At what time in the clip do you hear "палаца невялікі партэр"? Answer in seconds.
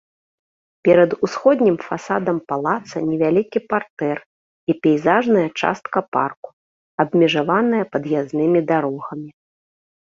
2.53-4.17